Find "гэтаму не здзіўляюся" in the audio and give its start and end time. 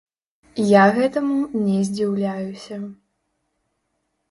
0.95-2.75